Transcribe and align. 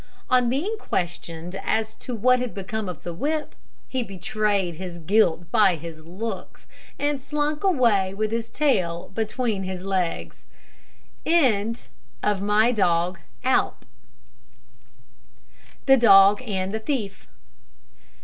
On 0.31 0.49
being 0.49 0.77
questioned 0.79 1.53
as 1.63 1.93
to 1.93 2.15
what 2.15 2.39
had 2.39 2.55
become 2.55 2.89
of 2.89 3.03
the 3.03 3.13
whip, 3.13 3.53
he 3.87 4.01
betrayed 4.01 4.73
his 4.73 4.97
guilt 4.97 5.51
by 5.51 5.75
his 5.75 5.99
looks, 5.99 6.65
and 6.97 7.21
slunk 7.21 7.63
away 7.63 8.11
with 8.11 8.31
his 8.31 8.49
tail 8.49 9.11
between 9.13 9.61
his 9.61 9.83
legs. 9.83 10.45
THE 11.23 11.33
DOG 15.99 16.41
AND 16.47 16.73
THE 16.73 16.81
THIEF. 16.83 17.27